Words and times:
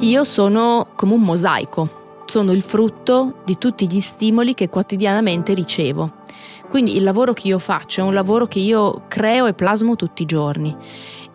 Io 0.00 0.24
sono 0.24 0.86
come 0.94 1.12
un 1.12 1.20
mosaico, 1.20 2.22
sono 2.24 2.52
il 2.52 2.62
frutto 2.62 3.42
di 3.44 3.58
tutti 3.58 3.86
gli 3.86 4.00
stimoli 4.00 4.54
che 4.54 4.70
quotidianamente 4.70 5.52
ricevo. 5.52 6.22
Quindi 6.70 6.96
il 6.96 7.02
lavoro 7.02 7.34
che 7.34 7.48
io 7.48 7.58
faccio 7.58 8.00
è 8.00 8.04
un 8.04 8.14
lavoro 8.14 8.46
che 8.46 8.60
io 8.60 9.02
creo 9.08 9.44
e 9.44 9.52
plasmo 9.52 9.96
tutti 9.96 10.22
i 10.22 10.26
giorni, 10.26 10.74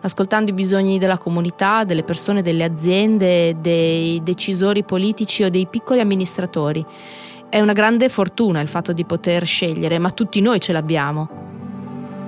ascoltando 0.00 0.50
i 0.50 0.54
bisogni 0.54 0.98
della 0.98 1.16
comunità, 1.16 1.84
delle 1.84 2.02
persone, 2.02 2.42
delle 2.42 2.64
aziende, 2.64 3.56
dei 3.60 4.20
decisori 4.24 4.82
politici 4.82 5.44
o 5.44 5.48
dei 5.50 5.68
piccoli 5.68 6.00
amministratori. 6.00 6.84
È 7.48 7.60
una 7.60 7.72
grande 7.72 8.08
fortuna 8.08 8.60
il 8.60 8.68
fatto 8.68 8.92
di 8.92 9.04
poter 9.04 9.46
scegliere, 9.46 10.00
ma 10.00 10.10
tutti 10.10 10.40
noi 10.40 10.58
ce 10.58 10.72
l'abbiamo. 10.72 11.28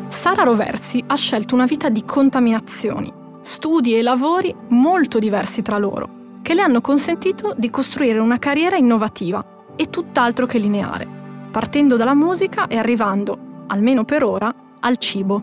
Sara 0.07 0.45
Roversi 0.45 1.03
ha 1.05 1.17
scelto 1.17 1.57
una 1.57 1.67
vita 1.67 1.89
di 1.89 2.05
contaminazioni, 2.05 3.13
studi 3.41 3.97
e 3.97 4.03
lavori 4.03 4.55
molto 4.69 5.19
diversi 5.19 5.63
tra 5.63 5.79
loro 5.79 6.18
che 6.49 6.55
le 6.55 6.63
hanno 6.63 6.81
consentito 6.81 7.53
di 7.55 7.69
costruire 7.69 8.19
una 8.19 8.39
carriera 8.39 8.77
innovativa 8.77 9.67
e 9.77 9.91
tutt'altro 9.91 10.47
che 10.47 10.57
lineare, 10.57 11.07
partendo 11.51 11.97
dalla 11.97 12.15
musica 12.15 12.69
e 12.69 12.79
arrivando, 12.79 13.67
almeno 13.67 14.07
per 14.07 14.25
ora, 14.25 14.55
al 14.81 14.97
cibo. 14.97 15.43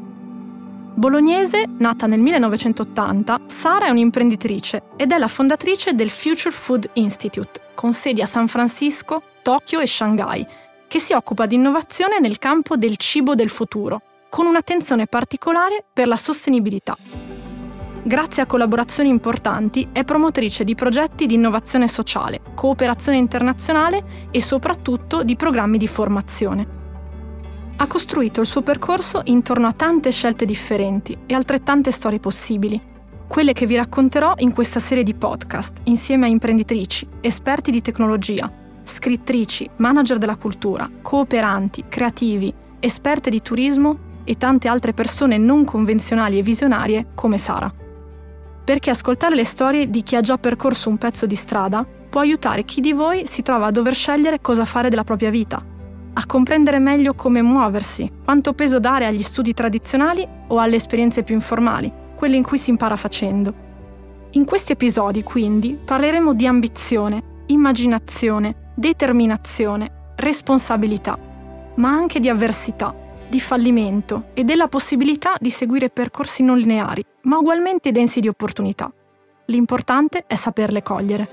Bolognese, 0.95 1.65
nata 1.77 2.07
nel 2.07 2.21
1980, 2.21 3.41
Sara 3.45 3.85
è 3.85 3.89
un'imprenditrice 3.91 4.81
ed 4.95 5.11
è 5.11 5.19
la 5.19 5.27
fondatrice 5.27 5.93
del 5.93 6.09
Future 6.09 6.49
Food 6.49 6.89
Institute, 6.93 7.61
con 7.75 7.93
sedi 7.93 8.23
a 8.23 8.25
San 8.25 8.47
Francisco, 8.47 9.21
Tokyo 9.43 9.81
e 9.81 9.85
Shanghai, 9.85 10.43
che 10.87 10.97
si 10.97 11.13
occupa 11.13 11.45
di 11.45 11.53
innovazione 11.53 12.19
nel 12.19 12.39
campo 12.39 12.77
del 12.77 12.97
cibo 12.97 13.35
del 13.35 13.49
futuro, 13.49 14.01
con 14.27 14.47
un'attenzione 14.47 15.05
particolare 15.05 15.85
per 15.93 16.07
la 16.07 16.17
sostenibilità 16.17 16.97
grazie 18.05 18.43
a 18.43 18.45
collaborazioni 18.45 19.09
importanti, 19.09 19.89
è 19.91 20.03
promotrice 20.03 20.63
di 20.63 20.75
progetti 20.75 21.25
di 21.25 21.33
innovazione 21.33 21.87
sociale, 21.87 22.39
cooperazione 22.53 23.17
internazionale 23.17 24.27
e 24.29 24.39
soprattutto 24.41 25.23
di 25.23 25.35
programmi 25.35 25.79
di 25.79 25.87
formazione. 25.87 26.83
Ha 27.77 27.87
costruito 27.87 28.41
il 28.41 28.45
suo 28.45 28.61
percorso 28.61 29.21
intorno 29.25 29.65
a 29.65 29.71
tante 29.71 30.11
scelte 30.11 30.45
differenti 30.45 31.17
e 31.25 31.33
altrettante 31.33 31.89
storie 31.89 32.19
possibili, 32.19 32.79
quelle 33.27 33.53
che 33.53 33.65
vi 33.65 33.75
racconterò 33.75 34.35
in 34.37 34.53
questa 34.53 34.79
serie 34.79 35.03
di 35.03 35.15
podcast 35.15 35.79
insieme 35.85 36.27
a 36.27 36.29
imprenditrici, 36.29 37.07
esperti 37.21 37.71
di 37.71 37.81
tecnologia, 37.81 38.51
scrittrici, 38.83 39.67
manager 39.77 40.19
della 40.19 40.37
cultura, 40.37 40.87
cooperanti, 41.01 41.85
creativi, 41.89 42.53
esperte 42.79 43.31
di 43.31 43.41
turismo 43.41 43.97
e 44.23 44.37
tante 44.37 44.67
altre 44.67 44.93
persone 44.93 45.39
non 45.39 45.63
convenzionali 45.65 46.37
e 46.37 46.43
visionarie 46.43 47.07
come 47.15 47.37
Sara 47.37 47.73
perché 48.65 48.89
ascoltare 48.89 49.35
le 49.35 49.45
storie 49.45 49.89
di 49.89 50.01
chi 50.01 50.15
ha 50.15 50.21
già 50.21 50.37
percorso 50.37 50.89
un 50.89 50.97
pezzo 50.97 51.27
di 51.27 51.35
strada 51.35 51.85
può 52.09 52.19
aiutare 52.21 52.65
chi 52.65 52.81
di 52.81 52.93
voi 52.93 53.27
si 53.27 53.43
trova 53.43 53.67
a 53.67 53.71
dover 53.71 53.93
scegliere 53.93 54.41
cosa 54.41 54.65
fare 54.65 54.89
della 54.89 55.03
propria 55.03 55.29
vita, 55.29 55.63
a 56.13 56.25
comprendere 56.25 56.79
meglio 56.79 57.13
come 57.13 57.41
muoversi, 57.41 58.11
quanto 58.23 58.53
peso 58.53 58.79
dare 58.79 59.05
agli 59.05 59.21
studi 59.21 59.53
tradizionali 59.53 60.27
o 60.47 60.59
alle 60.59 60.77
esperienze 60.77 61.23
più 61.23 61.35
informali, 61.35 61.91
quelle 62.15 62.37
in 62.37 62.43
cui 62.43 62.57
si 62.57 62.71
impara 62.71 62.95
facendo. 62.95 63.53
In 64.31 64.45
questi 64.45 64.71
episodi, 64.71 65.23
quindi, 65.23 65.77
parleremo 65.83 66.33
di 66.33 66.47
ambizione, 66.47 67.21
immaginazione, 67.47 68.71
determinazione, 68.73 70.13
responsabilità, 70.15 71.17
ma 71.75 71.89
anche 71.89 72.19
di 72.19 72.29
avversità 72.29 73.03
di 73.27 73.39
fallimento 73.39 74.25
e 74.33 74.43
della 74.43 74.67
possibilità 74.67 75.35
di 75.39 75.49
seguire 75.49 75.89
percorsi 75.89 76.43
non 76.43 76.57
lineari, 76.57 77.03
ma 77.23 77.37
ugualmente 77.37 77.91
densi 77.91 78.19
di 78.19 78.27
opportunità. 78.27 78.91
L'importante 79.45 80.25
è 80.27 80.35
saperle 80.35 80.81
cogliere. 80.81 81.29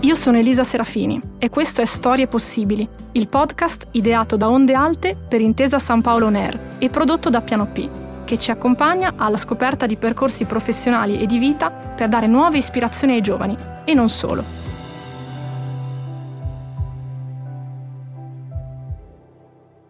Io 0.00 0.14
sono 0.14 0.38
Elisa 0.38 0.62
Serafini 0.62 1.20
e 1.38 1.48
questo 1.48 1.80
è 1.80 1.84
Storie 1.84 2.28
Possibili, 2.28 2.88
il 3.12 3.28
podcast 3.28 3.88
ideato 3.92 4.36
da 4.36 4.48
Onde 4.48 4.74
Alte 4.74 5.16
per 5.16 5.40
Intesa 5.40 5.80
San 5.80 6.00
Paolo 6.00 6.28
Nair 6.28 6.76
e 6.78 6.90
prodotto 6.90 7.28
da 7.28 7.40
Piano 7.40 7.66
P, 7.66 7.88
che 8.24 8.38
ci 8.38 8.50
accompagna 8.50 9.14
alla 9.16 9.36
scoperta 9.36 9.86
di 9.86 9.96
percorsi 9.96 10.44
professionali 10.44 11.18
e 11.18 11.26
di 11.26 11.38
vita 11.38 11.70
per 11.70 12.08
dare 12.08 12.26
nuove 12.28 12.58
ispirazioni 12.58 13.14
ai 13.14 13.20
giovani, 13.20 13.56
e 13.84 13.94
non 13.94 14.08
solo. 14.08 14.65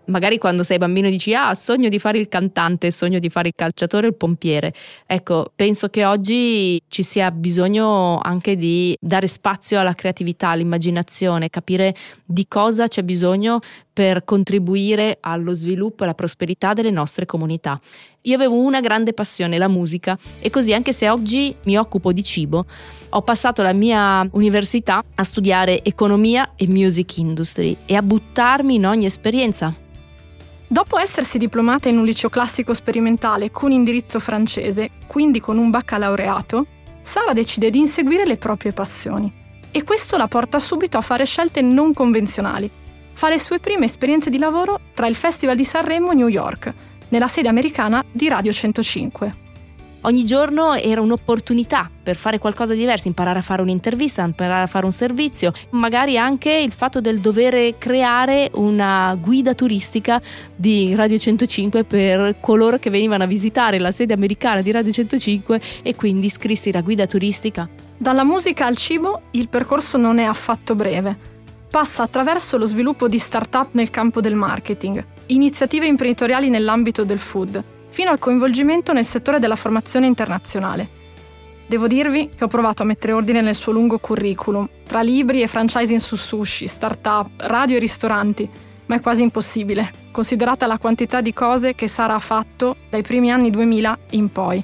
Magari 0.07 0.39
quando 0.39 0.63
sei 0.63 0.79
bambino 0.79 1.09
dici 1.09 1.35
ah 1.35 1.55
sogno 1.55 1.89
di 1.89 1.99
fare 1.99 2.19
il 2.19 2.29
cantante, 2.29 2.91
sogno 2.91 3.19
di 3.19 3.29
fare 3.29 3.49
il 3.49 3.55
calciatore 3.57 4.09
il 4.09 4.15
pompiere. 4.15 4.73
Ecco, 5.07 5.53
penso 5.55 5.89
che 5.89 6.05
oggi 6.05 6.81
ci 6.89 7.03
sia 7.03 7.31
bisogno 7.31 8.19
anche 8.19 8.57
di 8.57 8.97
dare 9.01 9.27
spazio 9.27 9.81
alla 9.81 9.95
creatività, 9.95 10.51
all'immaginazione, 10.51 11.51
capire 11.51 11.95
di 12.25 12.47
cosa 12.49 12.89
c'è 12.89 13.03
bisogno 13.03 13.61
per 13.93 14.25
contribuire 14.25 15.17
allo 15.21 15.55
sviluppo 15.55 16.03
e 16.03 16.05
alla 16.05 16.15
prosperità 16.15 16.75
delle 16.75 16.91
nostre 16.91 17.25
comunità. 17.25 17.81
Io 18.23 18.35
avevo 18.35 18.57
una 18.57 18.81
grande 18.81 19.15
passione, 19.15 19.57
la 19.57 19.69
musica, 19.69 20.19
e 20.41 20.51
così 20.51 20.75
anche 20.75 20.93
se 20.93 21.09
oggi 21.09 21.55
mi 21.65 21.79
occupo 21.79 22.13
di 22.13 22.23
cibo, 22.23 22.67
ho 23.09 23.23
passato 23.23 23.63
la 23.63 23.73
mia 23.73 24.29
università 24.33 25.03
a 25.15 25.25
studiare 25.25 25.83
economia 25.83 26.53
e 26.57 26.67
music 26.69 27.17
industry 27.17 27.75
e 27.87 27.95
a 27.95 28.03
buttarmi 28.03 28.75
in 28.75 28.85
ogni 28.85 29.07
esperienza 29.07 29.75
Dopo 30.69 30.99
essersi 30.99 31.39
diplomata 31.39 31.89
in 31.89 31.97
un 31.97 32.05
liceo 32.05 32.29
classico 32.29 32.75
sperimentale 32.75 33.53
con 33.53 33.71
indirizzo 33.71 34.19
francese, 34.19 34.91
quindi 35.07 35.39
con 35.39 35.59
un 35.59 35.71
baccalaureato, 35.71 36.67
Sara 37.03 37.33
decide 37.33 37.71
di 37.71 37.79
inseguire 37.79 38.27
le 38.27 38.37
proprie 38.37 38.73
passioni. 38.73 39.33
E 39.71 39.85
questo 39.85 40.17
la 40.17 40.27
porta 40.27 40.59
subito 40.59 40.99
a 40.99 41.03
fare 41.03 41.25
scelte 41.25 41.61
non 41.61 41.93
convenzionali. 41.93 42.69
Fa 43.13 43.29
le 43.29 43.39
sue 43.39 43.61
prime 43.61 43.85
esperienze 43.85 44.29
di 44.29 44.39
lavoro 44.39 44.81
tra 44.93 45.07
il 45.07 45.15
Festival 45.15 45.55
di 45.55 45.65
Sanremo 45.65 46.13
New 46.13 46.29
York, 46.29 46.75
nella 47.09 47.29
sede 47.29 47.49
americana 47.49 48.05
di 48.11 48.29
Radio 48.29 48.53
105 48.53 49.45
ogni 50.07 50.25
giorno 50.25 50.75
era 50.75 51.01
un'opportunità 51.01 51.91
per 52.03 52.17
fare 52.17 52.39
qualcosa 52.39 52.73
di 52.73 52.79
diverso, 52.81 53.09
imparare 53.09 53.41
a 53.41 53.43
fare 53.43 53.63
un'intervista, 53.63 54.25
imparare 54.25 54.63
a 54.63 54.67
fare 54.67 54.87
un 54.87 54.93
servizio, 54.93 55.53
magari 55.71 56.17
anche 56.17 56.53
il 56.53 56.73
fatto 56.73 57.01
del 57.01 57.19
dover 57.19 57.77
creare 57.79 58.51
una 58.55 59.17
guida 59.21 59.55
turistica 59.55 60.23
di 60.55 60.95
Radio 60.95 61.19
105 61.19 61.85
per 61.85 62.37
coloro 62.41 62.79
che 62.79 62.91
venivano 62.91 63.25
a 63.25 63.27
visitare 63.27 63.79
la 63.79 63.91
sede 63.91 64.15
americana 64.15 64.63
di 64.63 64.71
Radio 64.71 64.93
105 64.93 65.61
e 65.83 65.95
quindi 65.97 66.29
scrissi 66.29 66.73
la 66.73 66.81
guida 66.81 67.07
turistica. 67.07 67.69
Dalla 67.99 68.25
musica 68.25 68.67
al 68.67 68.77
cibo 68.77 69.23
il 69.33 69.49
percorso 69.49 69.99
non 69.99 70.19
è 70.19 70.25
affatto 70.25 70.75
breve. 70.75 71.35
Passa 71.69 72.05
attraverso 72.05 72.57
lo 72.57 72.67
sviluppo 72.67 73.09
di 73.09 73.19
start-up 73.19 73.71
nel 73.73 73.91
campo 73.91 74.21
del 74.21 74.35
marketing, 74.35 75.05
iniziative 75.27 75.87
imprenditoriali 75.87 76.49
nell'ambito 76.49 77.05
del 77.05 77.19
food, 77.19 77.63
fino 77.97 78.11
al 78.11 78.19
coinvolgimento 78.19 78.93
nel 78.93 79.07
settore 79.07 79.39
della 79.39 79.57
formazione 79.57 80.07
internazionale. 80.07 80.87
Devo 81.67 81.87
dirvi 81.87 82.29
che 82.29 82.45
ho 82.45 82.47
provato 82.47 82.83
a 82.83 82.85
mettere 82.85 83.15
ordine 83.15 83.41
nel 83.41 83.55
suo 83.55 83.73
lungo 83.73 83.97
curriculum, 83.97 84.69
tra 84.87 85.01
libri 85.01 85.41
e 85.41 85.47
franchising 85.47 85.99
su 85.99 86.15
sushi, 86.15 86.67
start-up, 86.67 87.31
radio 87.39 87.77
e 87.77 87.79
ristoranti, 87.79 88.47
ma 88.85 88.97
è 88.97 89.01
quasi 89.01 89.23
impossibile, 89.23 89.91
considerata 90.11 90.67
la 90.67 90.77
quantità 90.77 91.23
di 91.23 91.33
cose 91.33 91.75
che 91.75 91.89
Sara 91.89 92.17
ha 92.17 92.19
fatto 92.19 92.77
dai 92.91 93.01
primi 93.01 93.31
anni 93.31 93.49
2000 93.49 93.99
in 94.11 94.31
poi. 94.31 94.63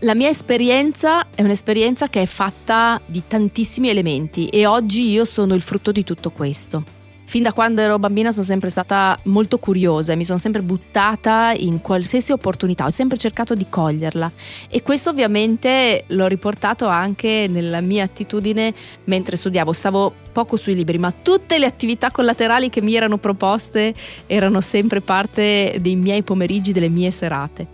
La 0.00 0.16
mia 0.16 0.28
esperienza 0.28 1.26
è 1.36 1.42
un'esperienza 1.42 2.08
che 2.08 2.22
è 2.22 2.26
fatta 2.26 3.00
di 3.06 3.22
tantissimi 3.28 3.90
elementi 3.90 4.48
e 4.48 4.66
oggi 4.66 5.08
io 5.08 5.24
sono 5.24 5.54
il 5.54 5.62
frutto 5.62 5.92
di 5.92 6.02
tutto 6.02 6.32
questo. 6.32 6.95
Fin 7.28 7.42
da 7.42 7.52
quando 7.52 7.80
ero 7.80 7.98
bambina 7.98 8.30
sono 8.30 8.44
sempre 8.44 8.70
stata 8.70 9.18
molto 9.24 9.58
curiosa 9.58 10.12
e 10.12 10.16
mi 10.16 10.24
sono 10.24 10.38
sempre 10.38 10.62
buttata 10.62 11.52
in 11.56 11.80
qualsiasi 11.80 12.30
opportunità, 12.30 12.86
ho 12.86 12.92
sempre 12.92 13.18
cercato 13.18 13.54
di 13.54 13.66
coglierla 13.68 14.30
e 14.70 14.80
questo 14.82 15.10
ovviamente 15.10 16.04
l'ho 16.08 16.28
riportato 16.28 16.86
anche 16.86 17.46
nella 17.50 17.80
mia 17.80 18.04
attitudine 18.04 18.72
mentre 19.04 19.36
studiavo. 19.36 19.72
Stavo 19.72 20.14
poco 20.30 20.56
sui 20.56 20.76
libri, 20.76 20.98
ma 20.98 21.12
tutte 21.12 21.58
le 21.58 21.66
attività 21.66 22.12
collaterali 22.12 22.70
che 22.70 22.80
mi 22.80 22.94
erano 22.94 23.18
proposte 23.18 23.92
erano 24.26 24.60
sempre 24.60 25.00
parte 25.00 25.78
dei 25.80 25.96
miei 25.96 26.22
pomeriggi, 26.22 26.70
delle 26.70 26.88
mie 26.88 27.10
serate. 27.10 27.66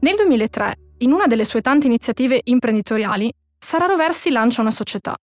Nel 0.00 0.16
2003, 0.16 0.74
in 0.98 1.12
una 1.12 1.28
delle 1.28 1.44
sue 1.44 1.60
tante 1.60 1.86
iniziative 1.86 2.40
imprenditoriali, 2.42 3.32
Sara 3.56 3.86
Roversi 3.86 4.30
lancia 4.30 4.60
una 4.60 4.72
società. 4.72 5.16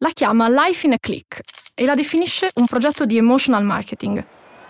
La 0.00 0.10
chiama 0.12 0.46
Life 0.46 0.84
in 0.84 0.92
a 0.92 0.98
Click 0.98 1.40
e 1.72 1.86
la 1.86 1.94
definisce 1.94 2.50
un 2.56 2.66
progetto 2.66 3.06
di 3.06 3.16
emotional 3.16 3.64
marketing. 3.64 4.22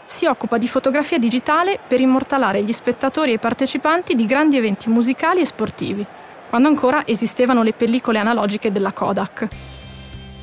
Si 0.05 0.25
occupa 0.25 0.57
di 0.57 0.69
fotografia 0.69 1.19
digitale 1.19 1.81
per 1.85 2.01
immortalare 2.01 2.63
gli 2.63 2.71
spettatori 2.71 3.33
e 3.33 3.35
i 3.35 3.39
partecipanti 3.41 4.15
di 4.15 4.25
grandi 4.25 4.57
eventi 4.57 4.89
musicali 4.89 5.41
e 5.41 5.45
sportivi, 5.45 6.07
quando 6.49 6.69
ancora 6.69 7.05
esistevano 7.05 7.65
le 7.65 7.73
pellicole 7.73 8.21
analogiche 8.21 8.71
della 8.71 8.93
Kodak. 8.93 9.49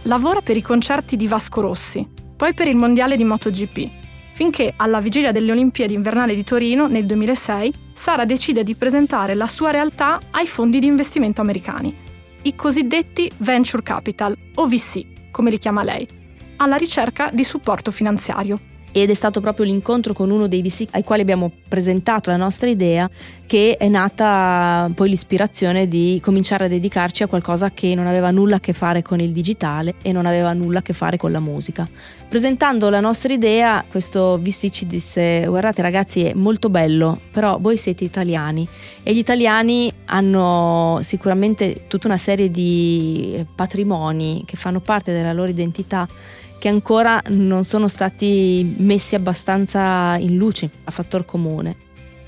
Lavora 0.02 0.42
per 0.42 0.58
i 0.58 0.62
concerti 0.62 1.16
di 1.16 1.28
Vasco 1.28 1.62
Rossi, 1.62 2.06
poi 2.36 2.54
per 2.54 2.68
il 2.68 2.76
mondiale 2.76 3.16
di 3.16 3.24
MotoGP 3.24 4.02
finché 4.34 4.74
alla 4.76 5.00
vigilia 5.00 5.32
delle 5.32 5.52
Olimpiadi 5.52 5.94
invernali 5.94 6.36
di 6.36 6.44
Torino 6.44 6.88
nel 6.88 7.06
2006 7.06 7.74
Sara 7.94 8.26
decide 8.26 8.64
di 8.64 8.76
presentare 8.76 9.36
la 9.36 9.48
sua 9.48 9.70
realtà 9.70 10.20
ai 10.32 10.48
fondi 10.48 10.80
di 10.80 10.88
investimento 10.88 11.42
americani, 11.42 11.96
i 12.46 12.56
cosiddetti 12.56 13.32
venture 13.38 13.82
capital 13.82 14.38
o 14.56 14.68
VC, 14.68 15.32
come 15.32 15.50
li 15.50 15.58
chiama 15.58 15.84
lei, 15.84 16.06
alla 16.58 16.76
ricerca 16.76 17.30
di 17.32 17.44
supporto 17.44 17.90
finanziario 17.90 18.60
ed 18.94 19.10
è 19.10 19.14
stato 19.16 19.42
proprio 19.42 19.66
l'incontro 19.66 20.14
con 20.14 20.30
uno 20.30 20.48
dei 20.48 20.62
VC 20.62 20.86
ai 20.92 21.04
quali 21.04 21.24
abbiamo 21.24 21.52
presentato 21.68 22.30
la 22.30 22.38
nostra 22.38 22.70
idea 22.70 23.10
che 23.48 23.76
è 23.78 23.90
nata 23.90 24.90
poi 24.94 25.10
l'ispirazione 25.10 25.88
di 25.88 26.20
cominciare 26.22 26.66
a 26.66 26.68
dedicarci 26.68 27.24
a 27.24 27.28
qualcosa 27.28 27.72
che 27.72 27.96
non 27.96 28.06
aveva 28.06 28.30
nulla 28.30 28.58
a 28.58 28.60
che 28.60 28.72
fare 28.72 29.02
con 29.02 29.20
il 29.20 29.32
digitale 29.32 29.96
e 30.04 30.12
non 30.12 30.28
aveva 30.28 30.54
nulla 30.54 30.80
a 30.80 30.82
che 30.84 30.94
fare 30.94 31.18
con 31.18 31.32
la 31.32 31.40
musica. 31.40 31.88
Presentando 32.30 32.90
la 32.90 33.00
nostra 33.00 33.34
idea, 33.34 33.84
questo 33.90 34.40
VC 34.40 34.70
ci 34.70 34.86
disse 34.86 35.44
guardate 35.48 35.82
ragazzi 35.82 36.24
è 36.26 36.34
molto 36.34 36.70
bello, 36.70 37.20
però 37.32 37.58
voi 37.60 37.78
siete 37.78 38.04
italiani 38.04 38.68
e 39.02 39.14
gli 39.14 39.20
italiani 39.20 39.92
hanno 40.06 41.00
sicuramente 41.02 41.86
tutta 41.88 42.08
una 42.08 42.18
serie 42.18 42.52
di 42.52 43.44
patrimoni 43.56 44.44
che 44.46 44.56
fanno 44.56 44.80
parte 44.80 45.12
della 45.12 45.34
loro 45.34 45.50
identità 45.50 46.08
che 46.64 46.70
ancora 46.70 47.22
non 47.28 47.66
sono 47.66 47.90
stati 47.90 48.76
messi 48.78 49.16
abbastanza 49.16 50.16
in 50.18 50.38
luce 50.38 50.70
a 50.86 50.92
fattor 50.92 51.26
comune. 51.26 51.76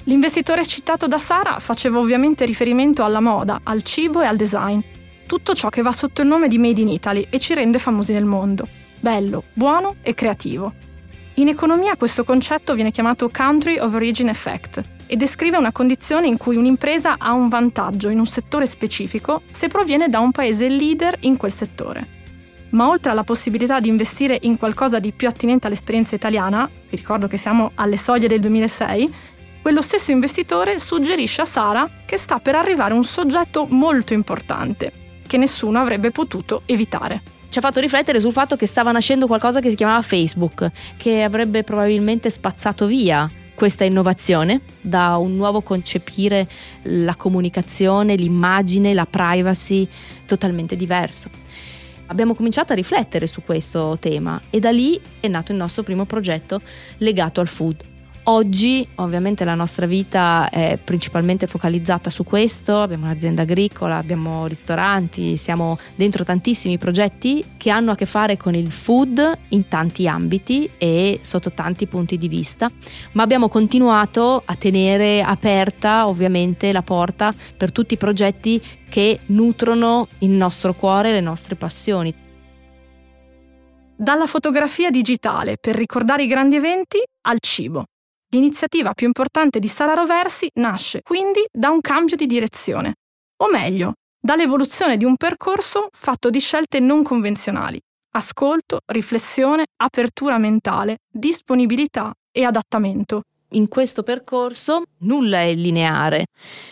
L'investitore 0.03 0.65
citato 0.65 1.07
da 1.07 1.17
Sara 1.17 1.59
faceva 1.59 1.99
ovviamente 1.99 2.43
riferimento 2.43 3.05
alla 3.05 3.21
moda, 3.21 3.61
al 3.63 3.81
cibo 3.81 4.21
e 4.21 4.25
al 4.25 4.35
design, 4.35 4.81
tutto 5.25 5.53
ciò 5.53 5.69
che 5.69 5.81
va 5.81 5.93
sotto 5.93 6.21
il 6.21 6.27
nome 6.27 6.49
di 6.49 6.57
Made 6.57 6.81
in 6.81 6.89
Italy 6.89 7.27
e 7.29 7.39
ci 7.39 7.53
rende 7.53 7.79
famosi 7.79 8.11
nel 8.11 8.25
mondo, 8.25 8.67
bello, 8.99 9.45
buono 9.53 9.95
e 10.01 10.13
creativo. 10.13 10.73
In 11.35 11.47
economia 11.47 11.95
questo 11.95 12.25
concetto 12.25 12.73
viene 12.73 12.91
chiamato 12.91 13.29
Country 13.33 13.79
of 13.79 13.93
Origin 13.93 14.27
Effect 14.27 14.81
e 15.05 15.15
descrive 15.15 15.55
una 15.55 15.71
condizione 15.71 16.27
in 16.27 16.35
cui 16.35 16.57
un'impresa 16.57 17.15
ha 17.19 17.31
un 17.31 17.47
vantaggio 17.47 18.09
in 18.09 18.19
un 18.19 18.27
settore 18.27 18.65
specifico 18.65 19.43
se 19.49 19.69
proviene 19.69 20.09
da 20.09 20.19
un 20.19 20.31
paese 20.31 20.67
leader 20.67 21.15
in 21.21 21.37
quel 21.37 21.53
settore 21.53 22.14
ma 22.75 22.89
oltre 22.89 23.11
alla 23.11 23.23
possibilità 23.23 23.79
di 23.79 23.87
investire 23.87 24.37
in 24.41 24.57
qualcosa 24.57 24.99
di 24.99 25.13
più 25.13 25.27
attinente 25.27 25.67
all'esperienza 25.67 26.13
italiana, 26.13 26.69
vi 26.89 26.97
ricordo 26.97 27.27
che 27.27 27.37
siamo 27.37 27.71
alle 27.75 27.97
soglie 27.97 28.27
del 28.27 28.41
2006, 28.41 29.13
quello 29.61 29.81
stesso 29.81 30.11
investitore 30.11 30.77
suggerisce 30.77 31.41
a 31.41 31.45
Sara 31.45 31.89
che 32.05 32.17
sta 32.17 32.39
per 32.39 32.55
arrivare 32.55 32.93
un 32.93 33.03
soggetto 33.03 33.65
molto 33.69 34.13
importante, 34.13 34.91
che 35.25 35.37
nessuno 35.37 35.79
avrebbe 35.79 36.11
potuto 36.11 36.63
evitare. 36.65 37.21
Ci 37.49 37.59
ha 37.59 37.61
fatto 37.61 37.79
riflettere 37.79 38.19
sul 38.19 38.33
fatto 38.33 38.57
che 38.57 38.67
stava 38.67 38.91
nascendo 38.91 39.25
qualcosa 39.25 39.61
che 39.61 39.69
si 39.69 39.75
chiamava 39.75 40.01
Facebook, 40.01 40.69
che 40.97 41.23
avrebbe 41.23 41.63
probabilmente 41.63 42.29
spazzato 42.29 42.85
via 42.85 43.29
questa 43.55 43.85
innovazione 43.85 44.59
da 44.81 45.15
un 45.15 45.37
nuovo 45.37 45.61
concepire 45.61 46.45
la 46.83 47.15
comunicazione, 47.15 48.15
l'immagine, 48.15 48.93
la 48.93 49.05
privacy 49.05 49.87
totalmente 50.25 50.75
diverso. 50.75 51.44
Abbiamo 52.07 52.35
cominciato 52.35 52.71
a 52.71 52.75
riflettere 52.75 53.25
su 53.27 53.41
questo 53.43 53.97
tema 53.99 54.39
e 54.49 54.59
da 54.59 54.71
lì 54.71 54.99
è 55.19 55.27
nato 55.27 55.51
il 55.51 55.57
nostro 55.57 55.83
primo 55.83 56.05
progetto 56.05 56.61
legato 56.97 57.41
al 57.41 57.47
food. 57.47 57.94
Oggi 58.27 58.87
ovviamente 58.95 59.45
la 59.45 59.53
nostra 59.53 59.85
vita 59.85 60.49
è 60.49 60.79
principalmente 60.83 61.45
focalizzata 61.45 62.09
su 62.09 62.23
questo, 62.23 62.81
abbiamo 62.81 63.05
un'azienda 63.05 63.43
agricola, 63.43 63.97
abbiamo 63.97 64.47
ristoranti, 64.47 65.37
siamo 65.37 65.77
dentro 65.93 66.23
tantissimi 66.23 66.79
progetti 66.79 67.45
che 67.55 67.69
hanno 67.69 67.91
a 67.91 67.95
che 67.95 68.07
fare 68.07 68.35
con 68.35 68.55
il 68.55 68.71
food 68.71 69.37
in 69.49 69.67
tanti 69.67 70.07
ambiti 70.07 70.67
e 70.79 71.19
sotto 71.21 71.51
tanti 71.51 71.85
punti 71.85 72.17
di 72.17 72.27
vista, 72.27 72.71
ma 73.11 73.21
abbiamo 73.21 73.47
continuato 73.47 74.41
a 74.43 74.55
tenere 74.55 75.21
aperta 75.21 76.07
ovviamente 76.07 76.71
la 76.71 76.81
porta 76.81 77.31
per 77.55 77.71
tutti 77.71 77.93
i 77.93 77.97
progetti 77.97 78.59
che 78.89 79.19
nutrono 79.27 80.07
il 80.19 80.31
nostro 80.31 80.73
cuore 80.73 81.09
e 81.09 81.13
le 81.13 81.21
nostre 81.21 81.53
passioni. 81.53 82.11
Dalla 83.95 84.25
fotografia 84.25 84.89
digitale 84.89 85.57
per 85.61 85.75
ricordare 85.75 86.23
i 86.23 86.27
grandi 86.27 86.55
eventi 86.55 86.97
al 87.27 87.37
cibo. 87.39 87.85
L'iniziativa 88.35 88.93
più 88.93 89.07
importante 89.07 89.59
di 89.59 89.69
Sara 89.69 89.93
Roversi 89.93 90.49
nasce 90.55 90.99
quindi 91.01 91.45
da 91.49 91.69
un 91.69 91.79
cambio 91.79 92.17
di 92.17 92.25
direzione, 92.25 92.95
o 93.37 93.49
meglio, 93.49 93.93
dall'evoluzione 94.19 94.97
di 94.97 95.05
un 95.05 95.15
percorso 95.15 95.87
fatto 95.93 96.29
di 96.29 96.41
scelte 96.41 96.81
non 96.81 97.01
convenzionali, 97.01 97.79
ascolto, 98.11 98.79
riflessione, 98.87 99.63
apertura 99.77 100.37
mentale, 100.37 100.97
disponibilità 101.09 102.11
e 102.29 102.43
adattamento. 102.43 103.21
In 103.51 103.69
questo 103.69 104.03
percorso 104.03 104.83
nulla 105.03 105.39
è 105.39 105.53
lineare, 105.53 106.25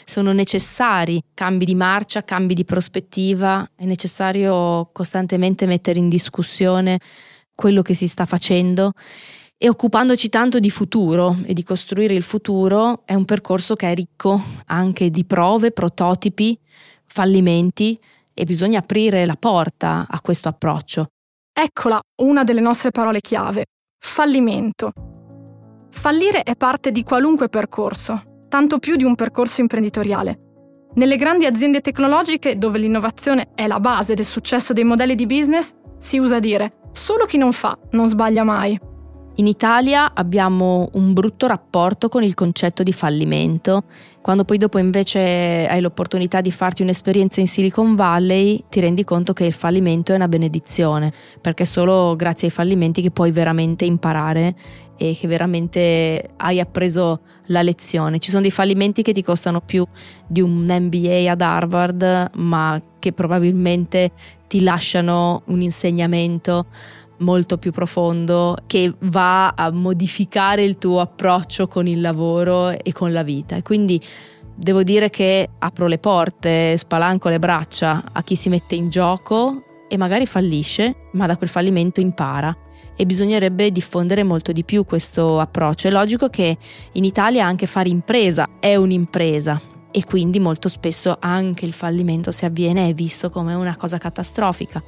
sono 0.04 0.34
necessari 0.34 1.22
cambi 1.34 1.64
di 1.64 1.76
marcia, 1.76 2.26
cambi 2.26 2.56
di 2.56 2.66
prospettiva, 2.66 3.66
è 3.74 3.86
necessario 3.86 4.90
costantemente 4.92 5.66
mettere 5.66 5.98
in 5.98 6.10
discussione 6.10 7.00
quello 7.56 7.82
che 7.82 7.94
si 7.94 8.10
sta 8.10 8.26
facendo 8.26 8.92
e 9.64 9.70
occupandoci 9.70 10.28
tanto 10.28 10.60
di 10.60 10.70
futuro 10.70 11.38
e 11.46 11.54
di 11.54 11.64
costruire 11.64 12.14
il 12.14 12.22
futuro 12.22 13.04
è 13.06 13.14
un 13.14 13.24
percorso 13.24 13.76
che 13.76 13.90
è 13.90 13.96
ricco 13.96 14.42
anche 14.66 15.10
di 15.10 15.24
prove, 15.24 15.72
prototipi, 15.72 16.60
fallimenti 17.06 17.98
e 18.34 18.44
bisogna 18.44 18.80
aprire 18.80 19.26
la 19.26 19.38
porta 19.38 20.06
a 20.10 20.20
questo 20.20 20.50
approccio. 20.50 21.08
Eccola 21.54 21.98
una 22.24 22.44
delle 22.44 22.60
nostre 22.60 22.92
parole 22.92 23.22
chiave, 23.22 23.64
fallimento. 24.04 24.92
Fallire 25.92 26.44
è 26.44 26.58
parte 26.58 26.92
di 26.92 27.04
qualunque 27.04 27.48
percorso, 27.48 28.42
tanto 28.50 28.80
più 28.80 28.98
di 28.98 29.06
un 29.06 29.16
percorso 29.16 29.62
imprenditoriale. 29.62 30.40
Nelle 30.96 31.16
grandi 31.16 31.46
aziende 31.46 31.80
tecnologiche, 31.80 32.58
dove 32.58 32.80
l'innovazione 32.80 33.52
è 33.56 33.66
la 33.68 33.80
base 33.80 34.14
del 34.14 34.26
successo 34.26 34.74
dei 34.74 34.84
modelli 34.84 35.16
di 35.16 35.26
business, 35.26 35.72
si 35.98 36.18
usa 36.18 36.40
dire 36.40 36.80
solo 36.92 37.24
chi 37.24 37.38
non 37.38 37.54
fa 37.54 37.80
non 37.92 38.10
sbaglia 38.10 38.44
mai. 38.44 38.92
In 39.38 39.48
Italia 39.48 40.12
abbiamo 40.14 40.90
un 40.94 41.12
brutto 41.12 41.48
rapporto 41.48 42.08
con 42.08 42.22
il 42.22 42.36
concetto 42.36 42.84
di 42.84 42.94
fallimento. 42.94 43.86
Quando 44.22 44.46
poi 44.46 44.60
dopo 44.60 44.78
invece 44.78 45.68
hai 45.68 45.82
l'opportunità 45.82 46.40
di 46.40 46.52
farti 46.52 46.84
un'esperienza 46.84 47.40
in 47.40 47.48
Silicon 47.48 47.96
Valley, 47.96 48.64
ti 48.70 48.80
rendi 48.80 49.04
conto 49.04 49.34
che 49.34 49.46
il 49.46 49.52
fallimento 49.52 50.12
è 50.12 50.16
una 50.16 50.28
benedizione, 50.28 51.12
perché 51.42 51.64
è 51.64 51.66
solo 51.66 52.16
grazie 52.16 52.50
ai 52.50 52.54
fallimenti 52.54 53.02
che 53.02 53.10
puoi 53.10 53.32
veramente 53.32 53.86
imparare 53.86 54.56
e 54.98 55.18
che 55.20 55.28
veramente 55.28 56.30
hai 56.38 56.60
appreso 56.60 57.22
la 57.48 57.64
lezione. 57.64 58.20
Ci 58.20 58.30
sono 58.30 58.44
dei 58.44 58.52
fallimenti 58.52 59.02
che 59.02 59.14
ti 59.14 59.24
costano 59.24 59.62
più 59.62 59.84
di 60.28 60.42
un 60.42 60.68
MBA 60.68 61.32
ad 61.32 61.42
Harvard, 61.42 62.30
ma 62.36 62.80
che 63.00 63.12
probabilmente 63.12 64.12
ti 64.48 64.62
lasciano 64.62 65.42
un 65.48 65.62
insegnamento 65.62 66.68
molto 67.24 67.58
più 67.58 67.72
profondo 67.72 68.56
che 68.68 68.94
va 69.00 69.50
a 69.50 69.72
modificare 69.72 70.64
il 70.64 70.78
tuo 70.78 71.00
approccio 71.00 71.68
con 71.68 71.88
il 71.88 72.02
lavoro 72.02 72.70
e 72.70 72.92
con 72.92 73.12
la 73.12 73.24
vita. 73.24 73.56
E 73.56 73.64
quindi 73.64 74.00
devo 74.56 74.84
dire 74.84 75.10
che 75.10 75.50
apro 75.58 75.88
le 75.88 75.98
porte, 75.98 76.78
spalanco 76.78 77.30
le 77.30 77.40
braccia 77.40 78.04
a 78.12 78.22
chi 78.22 78.36
si 78.36 78.50
mette 78.50 78.76
in 78.76 78.90
gioco 78.90 79.64
e 79.88 79.98
magari 79.98 80.26
fallisce, 80.26 81.08
ma 81.14 81.26
da 81.26 81.38
quel 81.38 81.50
fallimento 81.50 82.00
impara. 82.00 82.56
E 82.96 83.06
bisognerebbe 83.08 83.72
diffondere 83.72 84.22
molto 84.24 84.52
di 84.52 84.64
più 84.64 84.86
questo 84.86 85.40
approccio. 85.40 85.88
È 85.88 85.92
logico 85.92 86.30
che 86.30 86.58
in 86.92 87.06
Italia 87.06 87.46
anche 87.46 87.66
fare 87.66 87.90
impresa 87.90 88.48
è 88.60 88.76
un'impresa, 88.76 89.60
e 89.96 90.04
quindi 90.06 90.40
molto 90.40 90.70
spesso 90.70 91.16
anche 91.20 91.66
il 91.66 91.74
fallimento 91.74 92.32
se 92.32 92.48
avviene 92.48 92.90
è 92.90 92.94
visto 92.96 93.30
come 93.30 93.54
una 93.54 93.76
cosa 93.76 94.00
catastrofica. 94.00 94.82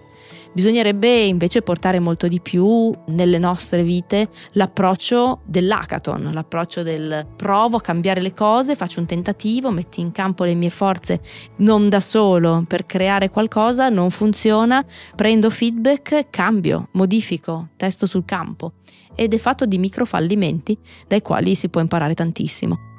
Bisognerebbe 0.54 1.24
invece 1.24 1.62
portare 1.62 2.00
molto 2.00 2.28
di 2.28 2.40
più 2.40 2.92
nelle 3.08 3.38
nostre 3.38 3.84
vite 3.84 4.30
l'approccio 4.54 5.42
dell'hackathon, 5.44 6.32
l'approccio 6.34 6.82
del 6.82 7.28
provo 7.36 7.78
a 7.78 7.82
cambiare 7.82 8.22
le 8.22 8.34
cose, 8.34 8.76
faccio 8.76 9.00
un 9.02 9.06
tentativo, 9.06 9.70
metto 9.72 10.00
in 10.00 10.12
campo 10.12 10.44
le 10.46 10.54
mie 10.54 10.70
forze 10.70 11.22
non 11.58 11.90
da 11.90 12.00
solo 12.00 12.64
per 12.68 12.86
creare 12.86 13.30
qualcosa, 13.30 13.90
non 13.90 14.12
funziona, 14.12 14.84
prendo 15.16 15.50
feedback, 15.50 16.30
cambio, 16.30 16.88
modifico, 16.92 17.70
testo 17.76 18.06
sul 18.06 18.24
campo 18.26 18.74
ed 19.14 19.34
è 19.34 19.38
fatto 19.38 19.66
di 19.66 19.78
micro 19.78 20.06
fallimenti 20.06 20.78
dai 21.08 21.22
quali 21.22 21.56
si 21.56 21.70
può 21.70 21.82
imparare 21.82 22.14
tantissimo. 22.14 22.95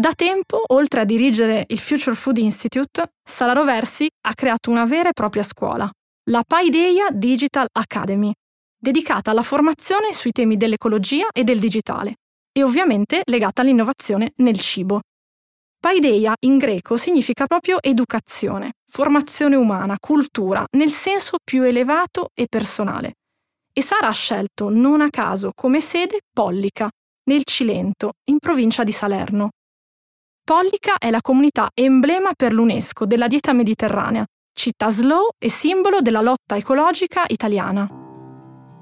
Da 0.00 0.14
tempo, 0.14 0.62
oltre 0.68 1.02
a 1.02 1.04
dirigere 1.04 1.66
il 1.68 1.78
Future 1.78 2.16
Food 2.16 2.38
Institute, 2.38 3.06
Sara 3.22 3.52
Roversi 3.52 4.08
ha 4.22 4.32
creato 4.32 4.70
una 4.70 4.86
vera 4.86 5.10
e 5.10 5.12
propria 5.12 5.42
scuola, 5.42 5.90
la 6.30 6.42
Paideia 6.42 7.10
Digital 7.10 7.66
Academy, 7.70 8.32
dedicata 8.78 9.30
alla 9.30 9.42
formazione 9.42 10.14
sui 10.14 10.32
temi 10.32 10.56
dell'ecologia 10.56 11.26
e 11.30 11.44
del 11.44 11.58
digitale, 11.58 12.14
e 12.50 12.62
ovviamente 12.62 13.20
legata 13.26 13.60
all'innovazione 13.60 14.32
nel 14.36 14.58
cibo. 14.58 15.02
Paideia 15.78 16.32
in 16.46 16.56
greco 16.56 16.96
significa 16.96 17.44
proprio 17.44 17.76
educazione, 17.78 18.72
formazione 18.90 19.56
umana, 19.56 19.98
cultura, 20.00 20.64
nel 20.78 20.92
senso 20.92 21.36
più 21.44 21.62
elevato 21.62 22.30
e 22.32 22.46
personale. 22.48 23.16
E 23.70 23.82
Sara 23.82 24.08
ha 24.08 24.12
scelto 24.12 24.70
non 24.70 25.02
a 25.02 25.10
caso 25.10 25.50
come 25.54 25.82
sede 25.82 26.20
Pollica, 26.32 26.88
nel 27.24 27.44
Cilento, 27.44 28.12
in 28.30 28.38
provincia 28.38 28.82
di 28.82 28.92
Salerno. 28.92 29.50
Pollica 30.50 30.98
è 30.98 31.10
la 31.10 31.20
comunità 31.20 31.70
emblema 31.72 32.32
per 32.34 32.52
l'UNESCO 32.52 33.06
della 33.06 33.28
dieta 33.28 33.52
mediterranea, 33.52 34.24
città 34.52 34.90
slow 34.90 35.28
e 35.38 35.48
simbolo 35.48 36.00
della 36.00 36.20
lotta 36.20 36.56
ecologica 36.56 37.22
italiana. 37.28 37.88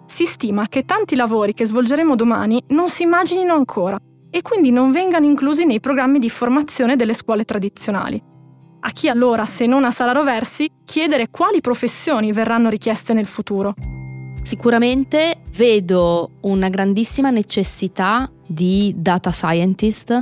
Si 0.07 0.25
stima 0.25 0.67
che 0.67 0.87
tanti 0.87 1.15
lavori 1.15 1.53
che 1.53 1.67
svolgeremo 1.67 2.17
domani 2.17 2.65
non 2.69 2.89
si 2.89 3.03
immaginino 3.03 3.53
ancora 3.53 3.99
e 4.31 4.41
quindi 4.41 4.71
non 4.71 4.93
vengano 4.93 5.27
inclusi 5.27 5.67
nei 5.67 5.79
programmi 5.79 6.19
di 6.19 6.31
formazione 6.31 6.97
delle 6.97 7.13
scuole 7.13 7.45
tradizionali. 7.45 8.19
A 8.81 8.91
chi 8.91 9.11
allora, 9.11 9.45
se 9.45 9.67
non 9.67 9.85
a 9.85 9.91
Sara 9.91 10.13
Roversi, 10.13 10.71
chiedere 10.87 11.29
quali 11.29 11.61
professioni 11.61 12.33
verranno 12.33 12.71
richieste 12.71 13.13
nel 13.13 13.27
futuro? 13.27 13.75
Sicuramente 14.43 15.43
vedo 15.55 16.31
una 16.41 16.71
grandissima 16.71 17.29
necessità 17.29 18.33
di 18.47 18.95
data 18.97 19.31
scientist, 19.31 20.19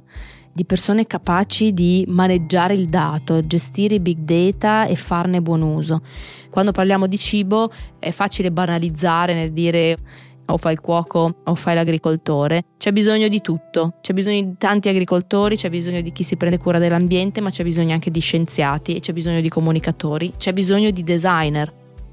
di 0.56 0.64
persone 0.64 1.06
capaci 1.06 1.75
di 1.75 2.02
maneggiare 2.08 2.72
il 2.72 2.86
dato, 2.86 3.46
gestire 3.46 3.96
i 3.96 4.00
big 4.00 4.20
data 4.20 4.86
e 4.86 4.96
farne 4.96 5.42
buon 5.42 5.60
uso. 5.60 6.00
Quando 6.48 6.72
parliamo 6.72 7.06
di 7.06 7.18
cibo 7.18 7.70
è 7.98 8.10
facile 8.10 8.50
banalizzare 8.50 9.34
nel 9.34 9.52
dire 9.52 9.98
o 10.46 10.56
fai 10.56 10.72
il 10.72 10.80
cuoco 10.80 11.40
o 11.44 11.54
fai 11.56 11.75
l'agricoltore. 11.75 12.62
C'è 12.78 12.90
bisogno 12.90 13.28
di 13.28 13.42
tutto, 13.42 13.96
c'è 14.00 14.14
bisogno 14.14 14.40
di 14.40 14.54
tanti 14.56 14.88
agricoltori, 14.88 15.56
c'è 15.56 15.68
bisogno 15.68 16.00
di 16.00 16.10
chi 16.10 16.22
si 16.22 16.36
prende 16.36 16.56
cura 16.56 16.78
dell'ambiente, 16.78 17.42
ma 17.42 17.50
c'è 17.50 17.62
bisogno 17.62 17.92
anche 17.92 18.10
di 18.10 18.20
scienziati 18.20 18.98
c'è 19.00 19.12
bisogno 19.12 19.42
di 19.42 19.50
comunicatori, 19.50 20.32
c'è 20.38 20.54
bisogno 20.54 20.90
di 20.90 21.02
designer. 21.02 21.70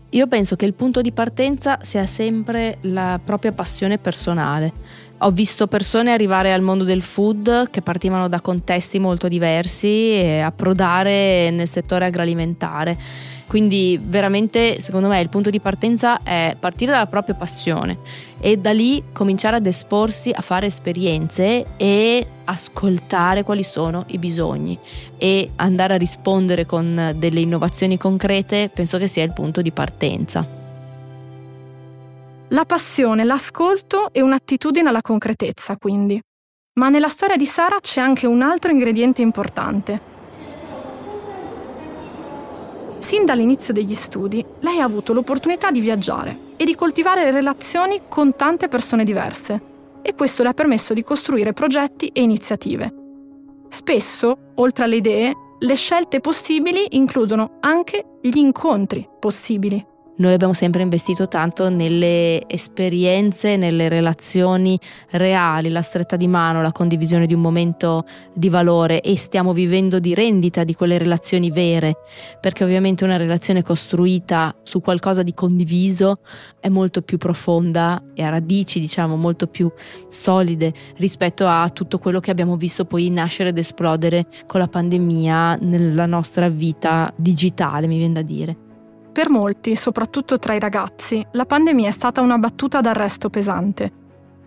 Io 0.09 0.27
penso 0.27 0.57
che 0.57 0.65
il 0.65 0.73
punto 0.73 0.99
di 0.99 1.13
partenza 1.13 1.79
sia 1.81 2.05
sempre 2.05 2.77
la 2.81 3.21
propria 3.23 3.53
passione 3.53 3.97
personale. 3.97 4.71
Ho 5.23 5.31
visto 5.31 5.67
persone 5.67 6.11
arrivare 6.11 6.51
al 6.51 6.61
mondo 6.61 6.83
del 6.83 7.01
food 7.01 7.69
che 7.69 7.81
partivano 7.81 8.27
da 8.27 8.41
contesti 8.41 8.99
molto 8.99 9.29
diversi 9.29 10.11
e 10.11 10.41
approdare 10.41 11.49
nel 11.49 11.67
settore 11.69 12.05
agroalimentare 12.05 12.97
quindi 13.47 13.99
veramente 14.01 14.81
secondo 14.81 15.07
me 15.07 15.19
il 15.19 15.29
punto 15.29 15.51
di 15.51 15.59
partenza 15.59 16.23
è 16.23 16.55
partire 16.59 16.91
dalla 16.91 17.05
propria 17.05 17.35
passione 17.35 17.99
e 18.39 18.57
da 18.57 18.73
lì 18.73 19.03
cominciare 19.13 19.57
ad 19.57 19.65
esporsi 19.67 20.31
a 20.33 20.41
fare 20.41 20.65
esperienze 20.65 21.63
e 21.77 22.27
ascoltare 22.45 23.43
quali 23.43 23.63
sono 23.63 24.05
i 24.07 24.17
bisogni 24.17 24.77
e 25.17 25.51
andare 25.57 25.93
a 25.93 25.97
rispondere 25.97 26.65
con 26.65 27.13
delle 27.15 27.41
innovazioni 27.41 27.95
concrete 27.97 28.71
penso 28.73 28.97
che 28.97 29.07
sia 29.07 29.23
il 29.23 29.33
punto 29.33 29.61
di 29.61 29.71
partenza. 29.71 30.62
La 32.53 32.65
passione, 32.65 33.23
l'ascolto 33.23 34.13
e 34.13 34.21
un'attitudine 34.21 34.89
alla 34.89 35.01
concretezza, 35.01 35.77
quindi. 35.77 36.19
Ma 36.79 36.89
nella 36.89 37.09
storia 37.09 37.35
di 37.35 37.45
Sara 37.45 37.79
c'è 37.79 37.99
anche 37.99 38.25
un 38.27 38.41
altro 38.41 38.71
ingrediente 38.71 39.21
importante, 39.21 40.11
Sin 43.03 43.25
dall'inizio 43.25 43.73
degli 43.73 43.93
studi, 43.93 44.43
lei 44.61 44.79
ha 44.79 44.85
avuto 44.85 45.11
l'opportunità 45.11 45.69
di 45.71 45.81
viaggiare 45.81 46.53
e 46.55 46.63
di 46.63 46.73
coltivare 46.73 47.29
relazioni 47.31 48.03
con 48.07 48.33
tante 48.35 48.69
persone 48.69 49.03
diverse 49.03 49.61
e 50.01 50.15
questo 50.15 50.41
le 50.41 50.49
ha 50.49 50.53
permesso 50.53 50.93
di 50.93 51.03
costruire 51.03 51.51
progetti 51.51 52.07
e 52.07 52.21
iniziative. 52.21 52.93
Spesso, 53.67 54.53
oltre 54.55 54.85
alle 54.85 54.95
idee, 54.95 55.33
le 55.59 55.75
scelte 55.75 56.21
possibili 56.21 56.87
includono 56.91 57.57
anche 57.59 58.19
gli 58.21 58.37
incontri 58.37 59.07
possibili. 59.19 59.92
Noi 60.15 60.33
abbiamo 60.33 60.53
sempre 60.53 60.83
investito 60.83 61.27
tanto 61.27 61.69
nelle 61.69 62.47
esperienze, 62.47 63.57
nelle 63.57 63.89
relazioni 63.89 64.79
reali, 65.11 65.69
la 65.69 65.81
stretta 65.81 66.15
di 66.15 66.27
mano, 66.27 66.61
la 66.61 66.71
condivisione 66.71 67.25
di 67.25 67.33
un 67.33 67.41
momento 67.41 68.05
di 68.31 68.47
valore 68.47 69.01
e 69.01 69.17
stiamo 69.17 69.53
vivendo 69.53 69.99
di 69.99 70.13
rendita 70.13 70.63
di 70.63 70.75
quelle 70.75 70.99
relazioni 70.99 71.49
vere, 71.49 71.95
perché 72.39 72.63
ovviamente 72.63 73.03
una 73.03 73.17
relazione 73.17 73.63
costruita 73.63 74.55
su 74.61 74.81
qualcosa 74.81 75.23
di 75.23 75.33
condiviso 75.33 76.17
è 76.59 76.69
molto 76.69 77.01
più 77.01 77.17
profonda 77.17 77.99
e 78.13 78.21
a 78.21 78.29
radici, 78.29 78.79
diciamo, 78.79 79.15
molto 79.15 79.47
più 79.47 79.71
solide 80.09 80.71
rispetto 80.97 81.47
a 81.47 81.67
tutto 81.69 81.97
quello 81.97 82.19
che 82.19 82.29
abbiamo 82.29 82.55
visto 82.55 82.85
poi 82.85 83.09
nascere 83.09 83.49
ed 83.49 83.57
esplodere 83.57 84.27
con 84.45 84.59
la 84.59 84.67
pandemia 84.67 85.55
nella 85.55 86.05
nostra 86.05 86.49
vita 86.49 87.11
digitale, 87.15 87.87
mi 87.87 87.97
viene 87.97 88.13
da 88.13 88.21
dire. 88.21 88.62
Per 89.13 89.29
molti, 89.29 89.75
soprattutto 89.75 90.39
tra 90.39 90.55
i 90.55 90.59
ragazzi, 90.59 91.23
la 91.33 91.45
pandemia 91.45 91.87
è 91.87 91.91
stata 91.91 92.19
una 92.19 92.39
battuta 92.39 92.81
d'arresto 92.81 93.29
pesante. 93.29 93.91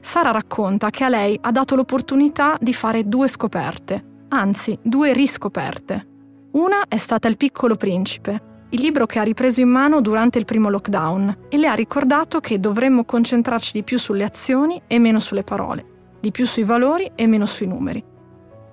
Sara 0.01 0.33
racconta 0.33 0.91
che 0.91 1.05
a 1.05 1.09
lei 1.09 1.39
ha 1.41 1.53
dato 1.53 1.77
l'opportunità 1.77 2.57
di 2.61 2.75
fare 2.75 3.09
due 3.09 3.29
scoperte, 3.29 4.25
anzi 4.31 4.77
due 4.83 5.13
riscoperte. 5.13 6.07
Una 6.55 6.87
è 6.89 6.97
stata 6.97 7.29
Il 7.29 7.37
piccolo 7.37 7.77
principe, 7.77 8.43
il 8.71 8.81
libro 8.81 9.07
che 9.07 9.21
ha 9.21 9.23
ripreso 9.23 9.61
in 9.61 9.69
mano 9.69 10.01
durante 10.01 10.39
il 10.39 10.45
primo 10.45 10.69
lockdown 10.69 11.47
e 11.49 11.59
le 11.59 11.69
ha 11.69 11.75
ricordato 11.75 12.41
che 12.41 12.59
dovremmo 12.59 13.05
concentrarci 13.05 13.71
di 13.73 13.85
più 13.85 14.01
sulle 14.01 14.25
azioni 14.25 14.83
e 14.89 14.99
meno 14.99 15.21
sulle 15.21 15.45
parole, 15.45 16.17
di 16.19 16.33
più 16.33 16.45
sui 16.45 16.65
valori 16.65 17.09
e 17.15 17.29
meno 17.29 17.47
sui 17.47 17.69
numeri. 17.69 18.03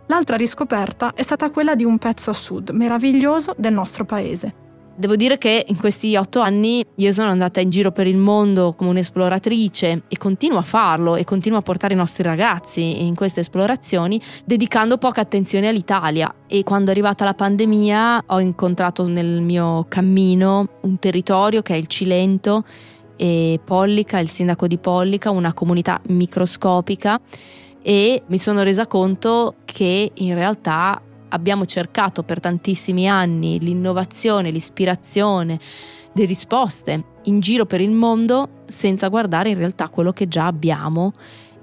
L'altra 0.07 0.38
riscoperta 0.38 1.13
è 1.13 1.21
stata 1.21 1.51
quella 1.51 1.75
di 1.75 1.83
un 1.83 2.00
pezzo 2.00 2.31
a 2.31 2.33
sud 2.33 2.71
meraviglioso 2.71 3.53
del 3.55 3.73
nostro 3.73 4.05
paese, 4.05 4.62
Devo 4.95 5.15
dire 5.15 5.39
che 5.39 5.65
in 5.67 5.77
questi 5.77 6.15
otto 6.15 6.39
anni 6.39 6.85
io 6.97 7.12
sono 7.12 7.31
andata 7.31 7.59
in 7.59 7.71
giro 7.71 7.91
per 7.91 8.05
il 8.05 8.15
mondo 8.15 8.73
come 8.73 8.91
un'esploratrice 8.91 10.03
e 10.07 10.17
continuo 10.17 10.59
a 10.59 10.62
farlo 10.62 11.15
e 11.15 11.23
continuo 11.23 11.57
a 11.57 11.62
portare 11.63 11.95
i 11.95 11.97
nostri 11.97 12.21
ragazzi 12.21 13.03
in 13.03 13.15
queste 13.15 13.39
esplorazioni 13.39 14.21
dedicando 14.45 15.00
poca 15.00 15.21
attenzione 15.21 15.67
all'Italia. 15.67 16.31
E 16.45 16.62
quando 16.62 16.89
è 16.89 16.91
arrivata 16.91 17.25
la 17.25 17.33
pandemia 17.33 18.25
ho 18.27 18.39
incontrato 18.39 19.07
nel 19.07 19.41
mio 19.41 19.85
cammino 19.88 20.69
un 20.81 21.00
territorio 21.00 21.63
che 21.63 21.73
è 21.73 21.77
il 21.77 21.88
Cilento 21.88 22.63
e 23.15 23.59
Pollica, 23.63 24.19
il 24.19 24.29
sindaco 24.29 24.67
di 24.67 24.77
Pollica, 24.77 25.31
una 25.31 25.53
comunità 25.53 26.00
microscopica 26.09 27.19
e 27.81 28.21
mi 28.27 28.38
sono 28.38 28.62
resa 28.62 28.85
conto 28.85 29.55
che 29.65 30.12
in 30.13 30.35
realtà 30.35 31.01
abbiamo 31.33 31.65
cercato 31.65 32.23
per 32.23 32.39
tantissimi 32.39 33.07
anni 33.07 33.59
l'innovazione, 33.59 34.51
l'ispirazione, 34.51 35.59
le 36.13 36.25
risposte 36.25 37.03
in 37.23 37.39
giro 37.39 37.65
per 37.65 37.81
il 37.81 37.91
mondo 37.91 38.61
senza 38.65 39.07
guardare 39.07 39.49
in 39.49 39.57
realtà 39.57 39.89
quello 39.89 40.13
che 40.13 40.27
già 40.27 40.45
abbiamo 40.45 41.13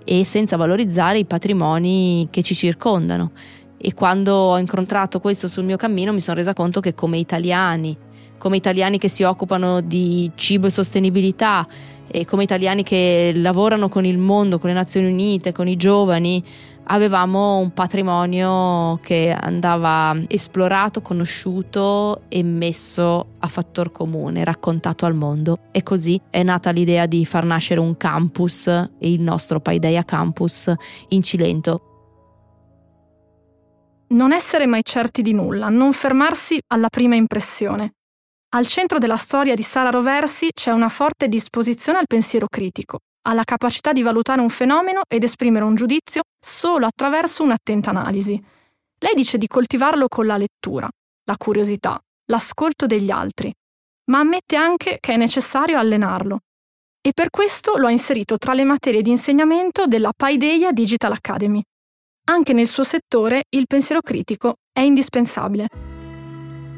e 0.05 0.25
senza 0.25 0.57
valorizzare 0.57 1.19
i 1.19 1.25
patrimoni 1.25 2.29
che 2.31 2.43
ci 2.43 2.55
circondano. 2.55 3.31
E 3.77 3.95
quando 3.95 4.35
ho 4.35 4.59
incontrato 4.59 5.21
questo 5.21 5.49
sul 5.49 5.65
mio 5.65 5.77
cammino 5.77 6.13
mi 6.13 6.21
sono 6.21 6.37
resa 6.37 6.53
conto 6.53 6.81
che 6.81 6.95
come 6.95 7.19
italiani, 7.19 7.97
come 8.41 8.57
italiani 8.57 8.97
che 8.97 9.09
si 9.09 9.23
occupano 9.23 9.83
di 9.83 10.31
cibo 10.35 10.67
e 10.67 10.71
sostenibilità, 10.71 11.67
e 12.13 12.25
come 12.25 12.43
italiani 12.43 12.83
che 12.83 13.33
lavorano 13.37 13.91
con 13.91 14.07
il 14.07 14.17
mondo, 14.17 14.59
con 14.59 14.71
le 14.71 14.75
Nazioni 14.75 15.13
Unite, 15.13 15.53
con 15.53 15.69
i 15.69 15.77
giovani, 15.77 16.43
avevamo 16.85 17.59
un 17.59 17.73
patrimonio 17.73 18.99
che 19.03 19.31
andava 19.39 20.17
esplorato, 20.27 21.03
conosciuto 21.03 22.23
e 22.29 22.43
messo 22.43 23.35
a 23.39 23.47
fattor 23.47 23.93
comune, 23.93 24.43
raccontato 24.43 25.05
al 25.07 25.15
mondo. 25.15 25.59
E 25.71 25.83
così 25.83 26.21
è 26.31 26.43
nata 26.43 26.71
l'idea 26.71 27.05
di 27.05 27.25
far 27.27 27.45
nascere 27.45 27.79
un 27.79 27.97
campus, 27.97 28.91
il 29.01 29.21
nostro 29.21 29.61
Paideia 29.61 30.03
Campus, 30.03 30.73
in 31.09 31.23
Cilento. 31.23 31.83
Non 34.09 34.33
essere 34.33 34.67
mai 34.67 34.83
certi 34.83 35.23
di 35.23 35.33
nulla, 35.33 35.69
non 35.69 35.93
fermarsi 35.93 36.59
alla 36.67 36.89
prima 36.89 37.15
impressione. 37.15 37.93
Al 38.53 38.67
centro 38.67 38.99
della 38.99 39.17
storia 39.17 39.55
di 39.55 39.63
Sara 39.63 39.91
Roversi 39.91 40.49
c'è 40.53 40.73
una 40.73 40.89
forte 40.89 41.29
disposizione 41.29 41.99
al 41.99 42.09
pensiero 42.09 42.49
critico, 42.49 42.99
alla 43.29 43.45
capacità 43.45 43.93
di 43.93 44.03
valutare 44.03 44.41
un 44.41 44.49
fenomeno 44.49 45.03
ed 45.09 45.23
esprimere 45.23 45.65
un 45.65 45.77
giudizio 45.77 46.23
solo 46.45 46.87
attraverso 46.87 47.45
un'attenta 47.45 47.91
analisi. 47.91 48.43
Lei 48.99 49.15
dice 49.15 49.39
di 49.39 49.47
coltivarlo 49.47 50.09
con 50.09 50.27
la 50.27 50.37
lettura, 50.37 50.89
la 51.27 51.37
curiosità, 51.37 51.97
l'ascolto 52.27 52.87
degli 52.87 53.13
altri, 53.13 53.53
ma 54.11 54.19
ammette 54.19 54.57
anche 54.57 54.99
che 54.99 55.13
è 55.13 55.17
necessario 55.17 55.79
allenarlo. 55.79 56.41
E 57.01 57.13
per 57.15 57.31
questo 57.31 57.77
lo 57.77 57.87
ha 57.87 57.93
inserito 57.93 58.37
tra 58.37 58.53
le 58.53 58.65
materie 58.65 59.03
di 59.03 59.11
insegnamento 59.11 59.87
della 59.87 60.11
Paideia 60.15 60.73
Digital 60.73 61.13
Academy. 61.13 61.63
Anche 62.25 62.53
nel 62.53 62.67
suo 62.67 62.83
settore 62.83 63.45
il 63.51 63.67
pensiero 63.69 64.01
critico 64.01 64.57
è 64.73 64.81
indispensabile. 64.81 65.90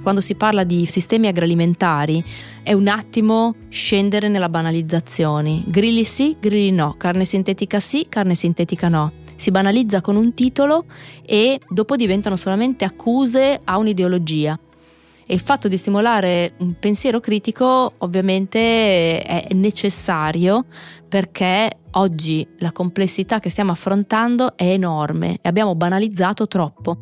Quando 0.02 0.20
si 0.20 0.34
parla 0.34 0.64
di 0.64 0.84
sistemi 0.86 1.28
agroalimentari 1.28 2.22
è 2.64 2.72
un 2.72 2.88
attimo 2.88 3.54
scendere 3.68 4.26
nella 4.26 4.48
banalizzazione. 4.48 5.62
Grilli 5.66 6.04
sì, 6.04 6.36
grilli 6.40 6.72
no, 6.72 6.96
carne 6.98 7.24
sintetica 7.24 7.78
sì, 7.78 8.06
carne 8.08 8.34
sintetica 8.34 8.88
no. 8.88 9.12
si 9.36 9.52
banalizza 9.52 10.00
con 10.00 10.16
un 10.16 10.34
titolo 10.34 10.86
e 11.24 11.60
dopo 11.68 11.94
diventano 11.94 12.34
solamente 12.34 12.84
accuse 12.84 13.60
a 13.62 13.78
un'ideologia. 13.78 14.58
E 15.24 15.34
il 15.34 15.40
fatto 15.40 15.68
di 15.68 15.78
stimolare 15.78 16.54
un 16.58 16.74
pensiero 16.80 17.20
critico 17.20 17.92
ovviamente 17.98 19.22
è 19.22 19.46
necessario 19.52 20.66
perché 21.08 21.78
oggi 21.92 22.44
la 22.58 22.72
complessità 22.72 23.38
che 23.38 23.50
stiamo 23.50 23.70
affrontando 23.70 24.56
è 24.56 24.64
enorme 24.64 25.38
e 25.40 25.48
abbiamo 25.48 25.76
banalizzato 25.76 26.48
troppo 26.48 26.98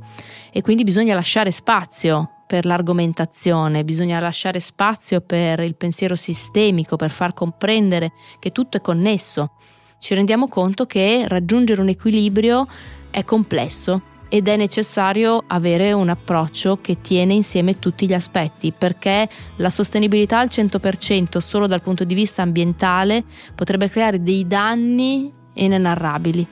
e 0.52 0.60
quindi 0.60 0.84
bisogna 0.84 1.14
lasciare 1.14 1.50
spazio 1.50 2.34
per 2.50 2.64
l'argomentazione, 2.64 3.84
bisogna 3.84 4.18
lasciare 4.18 4.58
spazio 4.58 5.20
per 5.20 5.60
il 5.60 5.76
pensiero 5.76 6.16
sistemico, 6.16 6.96
per 6.96 7.12
far 7.12 7.32
comprendere 7.32 8.10
che 8.40 8.50
tutto 8.50 8.76
è 8.76 8.80
connesso. 8.80 9.52
Ci 10.00 10.14
rendiamo 10.14 10.48
conto 10.48 10.84
che 10.84 11.22
raggiungere 11.28 11.80
un 11.80 11.90
equilibrio 11.90 12.66
è 13.08 13.22
complesso 13.22 14.02
ed 14.28 14.48
è 14.48 14.56
necessario 14.56 15.44
avere 15.46 15.92
un 15.92 16.08
approccio 16.08 16.80
che 16.80 17.00
tiene 17.00 17.34
insieme 17.34 17.78
tutti 17.78 18.06
gli 18.06 18.14
aspetti, 18.14 18.72
perché 18.76 19.28
la 19.58 19.70
sostenibilità 19.70 20.40
al 20.40 20.48
100% 20.50 21.38
solo 21.38 21.68
dal 21.68 21.82
punto 21.82 22.02
di 22.02 22.14
vista 22.14 22.42
ambientale 22.42 23.22
potrebbe 23.54 23.88
creare 23.88 24.24
dei 24.24 24.44
danni 24.44 25.32
inenarrabili, 25.52 26.44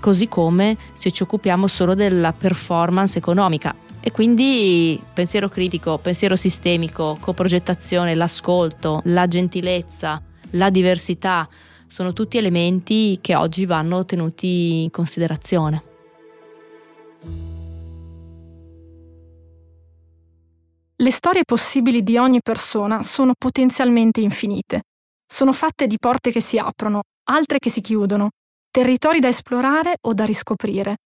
così 0.00 0.28
come 0.28 0.76
se 0.92 1.10
ci 1.12 1.22
occupiamo 1.22 1.66
solo 1.66 1.94
della 1.94 2.34
performance 2.34 3.16
economica. 3.16 3.85
E 4.06 4.12
quindi 4.12 5.02
pensiero 5.12 5.48
critico, 5.48 5.98
pensiero 5.98 6.36
sistemico, 6.36 7.16
coprogettazione, 7.20 8.14
l'ascolto, 8.14 9.00
la 9.06 9.26
gentilezza, 9.26 10.22
la 10.50 10.70
diversità, 10.70 11.48
sono 11.88 12.12
tutti 12.12 12.38
elementi 12.38 13.18
che 13.20 13.34
oggi 13.34 13.66
vanno 13.66 14.04
tenuti 14.04 14.84
in 14.84 14.90
considerazione. 14.90 15.82
Le 20.94 21.10
storie 21.10 21.42
possibili 21.44 22.04
di 22.04 22.16
ogni 22.16 22.38
persona 22.40 23.02
sono 23.02 23.32
potenzialmente 23.36 24.20
infinite. 24.20 24.82
Sono 25.26 25.52
fatte 25.52 25.88
di 25.88 25.96
porte 25.98 26.30
che 26.30 26.40
si 26.40 26.58
aprono, 26.58 27.00
altre 27.24 27.58
che 27.58 27.70
si 27.70 27.80
chiudono, 27.80 28.28
territori 28.70 29.18
da 29.18 29.26
esplorare 29.26 29.96
o 30.02 30.14
da 30.14 30.24
riscoprire. 30.24 30.98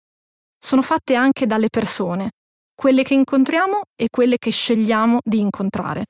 Sono 0.62 0.82
fatte 0.82 1.16
anche 1.16 1.46
dalle 1.46 1.70
persone, 1.70 2.32
quelle 2.80 3.04
che 3.04 3.14
incontriamo 3.14 3.82
e 3.94 4.08
quelle 4.10 4.38
che 4.38 4.52
scegliamo 4.52 5.18
di 5.22 5.42
incontrare. 5.42 6.06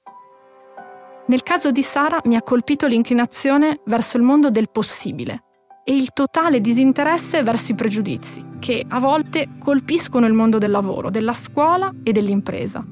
Nel 1.25 1.41
caso 1.41 1.71
di 1.71 1.81
Sara 1.81 2.21
mi 2.25 2.35
ha 2.35 2.43
colpito 2.43 2.85
l'inclinazione 2.85 3.79
verso 3.85 4.17
il 4.17 4.23
mondo 4.23 4.51
del 4.51 4.69
possibile 4.71 5.45
e 5.83 5.95
il 5.95 6.11
totale 6.13 6.61
disinteresse 6.61 7.41
verso 7.41 7.71
i 7.71 7.75
pregiudizi, 7.75 8.45
che 8.59 8.85
a 8.87 8.99
volte 8.99 9.47
colpiscono 9.57 10.27
il 10.27 10.33
mondo 10.33 10.59
del 10.59 10.69
lavoro, 10.69 11.09
della 11.09 11.33
scuola 11.33 11.91
e 12.03 12.11
dell'impresa. 12.11 12.85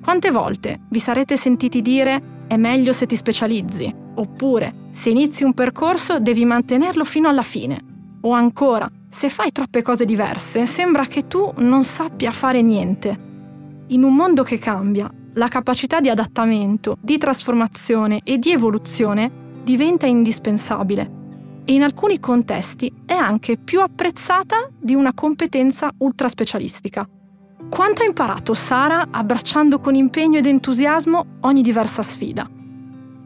Quante 0.00 0.30
volte 0.30 0.82
vi 0.90 1.00
sarete 1.00 1.36
sentiti 1.36 1.82
dire 1.82 2.44
è 2.46 2.56
meglio 2.56 2.92
se 2.92 3.06
ti 3.06 3.16
specializzi? 3.16 3.92
Oppure 4.14 4.90
se 4.92 5.10
inizi 5.10 5.42
un 5.42 5.54
percorso 5.54 6.20
devi 6.20 6.44
mantenerlo 6.44 7.02
fino 7.02 7.28
alla 7.28 7.42
fine? 7.42 7.80
O 8.20 8.30
ancora, 8.30 8.88
se 9.14 9.28
fai 9.28 9.52
troppe 9.52 9.80
cose 9.80 10.04
diverse, 10.04 10.66
sembra 10.66 11.06
che 11.06 11.28
tu 11.28 11.52
non 11.58 11.84
sappia 11.84 12.32
fare 12.32 12.62
niente. 12.62 13.16
In 13.86 14.02
un 14.02 14.12
mondo 14.12 14.42
che 14.42 14.58
cambia, 14.58 15.08
la 15.34 15.46
capacità 15.46 16.00
di 16.00 16.08
adattamento, 16.08 16.96
di 17.00 17.16
trasformazione 17.16 18.22
e 18.24 18.38
di 18.38 18.50
evoluzione 18.50 19.30
diventa 19.62 20.06
indispensabile 20.06 21.22
e 21.64 21.74
in 21.74 21.84
alcuni 21.84 22.18
contesti 22.18 22.92
è 23.06 23.12
anche 23.12 23.56
più 23.56 23.80
apprezzata 23.80 24.68
di 24.76 24.96
una 24.96 25.14
competenza 25.14 25.92
ultraspecialistica. 25.98 27.08
Quanto 27.70 28.02
ha 28.02 28.06
imparato 28.06 28.52
Sara 28.52 29.06
abbracciando 29.12 29.78
con 29.78 29.94
impegno 29.94 30.38
ed 30.38 30.46
entusiasmo 30.46 31.36
ogni 31.42 31.62
diversa 31.62 32.02
sfida? 32.02 32.50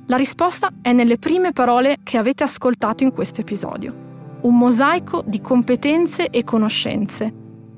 La 0.05 0.17
risposta 0.17 0.71
è 0.83 0.93
nelle 0.93 1.17
prime 1.17 1.53
parole 1.53 1.97
che 2.03 2.19
avete 2.19 2.43
ascoltato 2.43 3.05
in 3.05 3.11
questo 3.11 3.41
episodio 3.41 4.07
un 4.41 4.57
mosaico 4.57 5.23
di 5.27 5.41
competenze 5.41 6.29
e 6.29 6.45
conoscenze, 6.45 7.33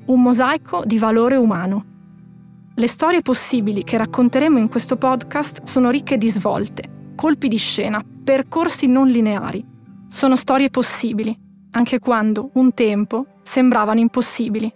un 0.05 0.21
mosaico 0.21 0.83
di 0.85 0.99
valore 0.99 1.35
umano. 1.35 1.85
Le 2.75 2.87
storie 2.87 3.21
possibili 3.21 3.83
che 3.83 3.97
racconteremo 3.97 4.59
in 4.59 4.69
questo 4.69 4.95
podcast 4.95 5.63
sono 5.63 5.89
ricche 5.89 6.17
di 6.17 6.29
svolte, 6.29 7.13
colpi 7.15 7.47
di 7.47 7.57
scena, 7.57 8.03
percorsi 8.23 8.87
non 8.87 9.07
lineari. 9.07 9.65
Sono 10.07 10.35
storie 10.35 10.69
possibili, 10.69 11.35
anche 11.71 11.99
quando, 11.99 12.51
un 12.53 12.73
tempo, 12.73 13.25
sembravano 13.43 13.99
impossibili. 13.99 14.71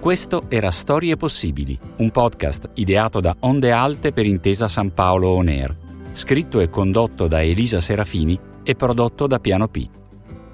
Questo 0.00 0.44
era 0.48 0.70
Storie 0.70 1.16
Possibili, 1.16 1.78
un 1.96 2.10
podcast 2.10 2.70
ideato 2.74 3.20
da 3.20 3.34
Onde 3.40 3.72
Alte 3.72 4.12
per 4.12 4.26
Intesa 4.26 4.68
San 4.68 4.94
Paolo 4.94 5.30
On 5.30 5.48
Air 5.48 5.86
scritto 6.12 6.60
e 6.60 6.68
condotto 6.68 7.26
da 7.28 7.42
Elisa 7.42 7.80
Serafini 7.80 8.38
e 8.62 8.74
prodotto 8.74 9.26
da 9.26 9.38
Piano 9.38 9.68
P. 9.68 9.88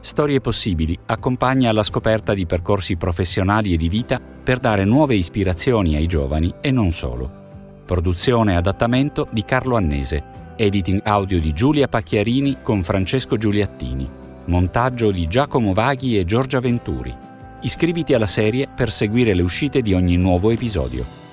Storie 0.01 0.41
Possibili 0.41 0.99
accompagna 1.07 1.71
alla 1.71 1.83
scoperta 1.83 2.35
di 2.35 2.45
percorsi 2.45 2.97
professionali 2.97 3.73
e 3.73 3.79
di 3.79 3.89
vita 3.89 4.21
per 4.21 4.59
dare 4.59 4.85
nuove 4.85 5.15
ispirazioni 5.15 5.97
ai 5.97 6.07
giovani 6.07 6.53
e 6.61 6.71
non 6.71 6.93
solo. 6.93 7.83
Produzione 7.87 8.53
e 8.53 8.57
adattamento 8.57 9.27
di 9.31 9.45
Carlo 9.45 9.77
Annese, 9.77 10.23
editing 10.57 11.01
audio 11.05 11.41
di 11.41 11.53
Giulia 11.55 11.89
Pacchiarini 11.89 12.59
con 12.63 12.83
Francesco 12.83 13.39
Giuliattini, 13.39 14.09
montaggio 14.45 15.11
di 15.11 15.27
Giacomo 15.27 15.73
Vaghi 15.73 16.19
e 16.19 16.27
Giorgia 16.27 16.61
Venturi. 16.61 17.15
Iscriviti 17.63 18.13
alla 18.13 18.27
serie 18.27 18.69
per 18.75 18.93
seguire 18.93 19.33
le 19.33 19.43
uscite 19.43 19.81
di 19.81 19.95
ogni 19.95 20.17
nuovo 20.17 20.51
episodio. 20.51 21.24